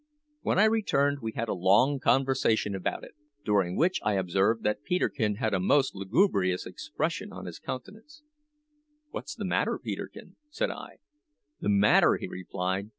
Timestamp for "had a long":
1.33-1.99